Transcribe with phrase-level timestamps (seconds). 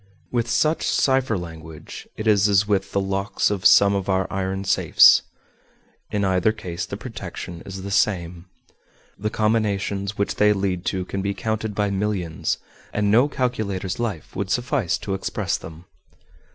[0.31, 4.63] With such cipher language it is as with the locks of some of our iron
[4.63, 5.21] safes
[6.09, 8.45] in either case the protection is the same.
[9.19, 12.57] The combinations which they lead to can be counted by millions,
[12.91, 15.85] and no calculator's life would suffice to express them.